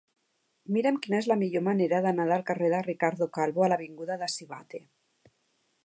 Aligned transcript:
Mira'm 0.77 0.95
quina 1.03 1.19
és 1.23 1.27
la 1.31 1.37
millor 1.41 1.63
manera 1.67 1.99
d'anar 2.07 2.27
del 2.31 2.45
carrer 2.47 2.73
de 2.75 2.81
Ricardo 2.89 3.29
Calvo 3.39 3.67
a 3.67 3.71
l'avinguda 3.75 4.19
de 4.23 4.33
Sivatte. 4.39 4.83